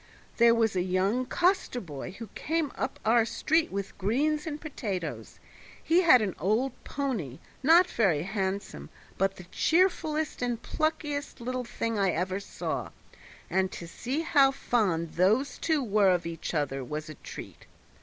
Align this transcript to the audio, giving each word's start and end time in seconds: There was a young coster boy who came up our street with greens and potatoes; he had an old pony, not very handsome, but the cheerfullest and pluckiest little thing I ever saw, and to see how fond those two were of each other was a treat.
There 0.37 0.55
was 0.55 0.75
a 0.75 0.81
young 0.81 1.27
coster 1.27 1.79
boy 1.79 2.13
who 2.13 2.25
came 2.33 2.71
up 2.75 2.99
our 3.05 3.23
street 3.23 3.71
with 3.71 3.95
greens 3.99 4.47
and 4.47 4.59
potatoes; 4.59 5.39
he 5.83 6.01
had 6.01 6.23
an 6.23 6.33
old 6.39 6.71
pony, 6.83 7.37
not 7.61 7.85
very 7.85 8.23
handsome, 8.23 8.89
but 9.19 9.35
the 9.35 9.43
cheerfullest 9.43 10.41
and 10.41 10.59
pluckiest 10.59 11.39
little 11.39 11.65
thing 11.65 11.99
I 11.99 12.09
ever 12.09 12.39
saw, 12.39 12.89
and 13.47 13.71
to 13.73 13.87
see 13.87 14.21
how 14.21 14.49
fond 14.49 15.11
those 15.11 15.59
two 15.59 15.83
were 15.83 16.09
of 16.09 16.25
each 16.25 16.55
other 16.55 16.83
was 16.83 17.07
a 17.07 17.13
treat. 17.13 17.67